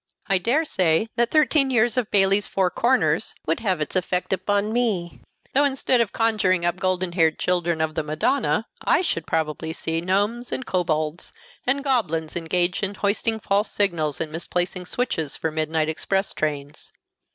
I 0.25 0.39
dare 0.39 0.65
say 0.65 1.09
that 1.15 1.29
thirteen 1.29 1.69
years 1.69 1.95
of 1.95 2.09
Bayley's 2.09 2.47
Four 2.47 2.71
Corners 2.71 3.35
would 3.45 3.59
have 3.59 3.79
its 3.81 3.95
effect 3.95 4.33
upon 4.33 4.73
me; 4.73 5.21
though 5.53 5.63
instead 5.63 6.01
of 6.01 6.11
conjuring 6.11 6.65
up 6.65 6.77
golden 6.77 7.11
haired 7.11 7.37
children 7.37 7.81
of 7.81 7.93
the 7.93 8.01
Madonna, 8.01 8.65
I 8.83 9.01
should 9.01 9.27
probably 9.27 9.73
see 9.73 10.01
gnomes 10.01 10.51
and 10.51 10.65
kobolds, 10.65 11.33
and 11.67 11.83
goblins 11.83 12.35
engaged 12.35 12.81
in 12.81 12.95
hoisting 12.95 13.39
false 13.39 13.69
signals 13.69 14.19
and 14.19 14.31
misplacing 14.31 14.87
switches 14.87 15.37
for 15.37 15.51
midnight 15.51 15.87
express 15.87 16.33
trains. 16.33 16.91